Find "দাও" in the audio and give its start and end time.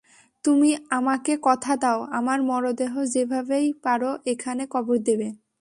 1.77-1.99